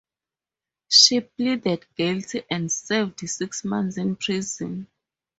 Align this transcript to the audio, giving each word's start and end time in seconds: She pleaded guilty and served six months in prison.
She 0.89 1.19
pleaded 1.21 1.85
guilty 1.95 2.41
and 2.49 2.71
served 2.71 3.19
six 3.29 3.63
months 3.63 3.97
in 3.97 4.15
prison. 4.15 4.87